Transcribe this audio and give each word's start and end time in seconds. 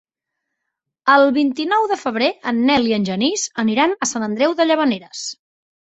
El 1.15 1.25
vint-i-nou 1.35 1.85
de 1.93 1.99
febrer 2.05 2.31
en 2.55 2.65
Nel 2.73 2.91
i 2.95 2.99
en 2.99 3.07
Genís 3.13 3.47
aniran 3.67 3.97
a 4.07 4.13
Sant 4.15 4.31
Andreu 4.33 4.61
de 4.63 4.71
Llavaneres. 4.73 5.27